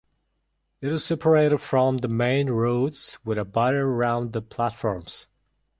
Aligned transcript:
It 0.81 0.91
is 0.91 1.05
separated 1.05 1.59
from 1.59 1.97
the 1.97 2.07
main 2.07 2.49
roads 2.49 3.19
with 3.23 3.37
a 3.37 3.45
barrier 3.45 3.87
around 3.87 4.33
the 4.33 4.41
platforms. 4.41 5.27